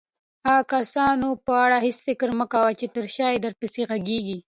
[0.39, 4.39] د هغه کسانو په اړه هيڅ فکر مه کوه چې تر شاه درپسې غږيږي.